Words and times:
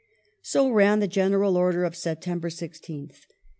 So 0.41 0.67
ran 0.71 0.97
the 0.99 1.07
general 1.07 1.55
order 1.55 1.83
of 1.83 1.95
September 1.95 2.49
16th. 2.49 3.19